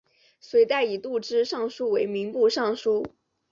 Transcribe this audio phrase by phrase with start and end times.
[0.39, 3.05] 隋代以度支尚书为民部尚书。